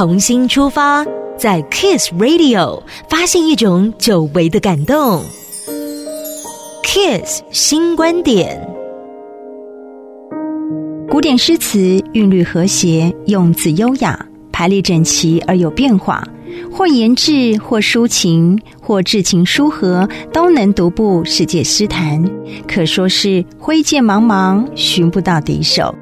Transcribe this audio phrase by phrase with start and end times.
[0.00, 1.04] 重新出发，
[1.36, 5.22] 在 Kiss Radio 发现一种久违的感动。
[6.82, 8.66] Kiss 新观点，
[11.06, 16.26] 古典诗词韵律和谐，用字优雅，排列整齐而有变化，
[16.72, 22.24] 或言志，或抒情，或至情舒和，都能独步世界诗坛，
[22.66, 25.94] 可说是挥剑茫茫，寻不到敌手。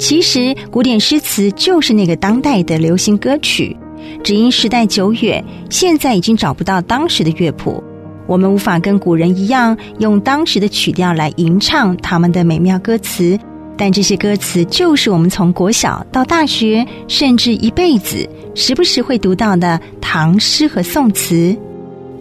[0.00, 3.76] 其实，古典诗词就是那个当代的流行歌曲，
[4.24, 7.84] 只因时代久远，现在已经找不到当时的乐谱。
[8.26, 13.38] 我们无法跟古人一样，用当时的曲调来吟唱他们的美妙歌词，
[13.76, 21.54] 但这些歌词就是我们从国小到大学，甚至一辈子，时不时会读到的唐诗和宋词。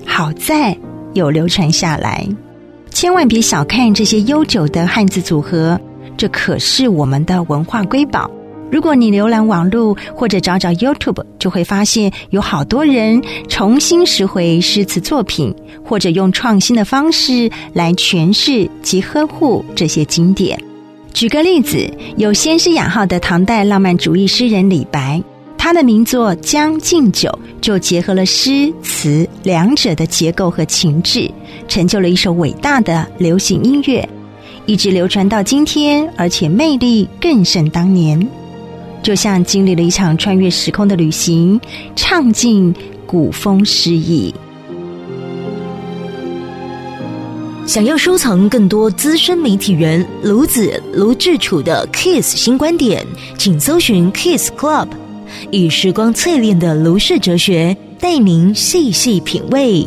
[0.05, 0.77] 好在
[1.13, 2.27] 有流传下来，
[2.91, 5.79] 千万别小看这些悠久的汉字组合。
[6.19, 8.29] 这可是我们的文化瑰宝。
[8.69, 20.61] 如果你浏览网络或者找找 YouTube，就会发现有好多人重新拾回诗词作品，或者用创新的方式来诠释及呵护这些经典。
[21.13, 25.23] 举个例子，有先师雅号的唐代浪漫主义诗人李白，
[25.57, 27.29] 他的名作《将进酒》
[27.61, 31.31] 就结合了诗词两者的结构和情致，
[31.69, 34.07] 成就了一首伟大的流行音乐。
[34.69, 38.29] 一直流传到今天，而且魅力更胜当年，
[39.01, 41.59] 就像经历了一场穿越时空的旅行，
[41.95, 42.71] 唱尽
[43.07, 44.31] 古风诗意。
[47.65, 53.03] 想要收藏更多资深媒体人卢子卢志楚的 Kiss 新观点，
[53.39, 54.89] 请搜寻 Kiss Club，
[55.49, 59.83] 以时光淬炼的卢氏哲学，带您细细品味。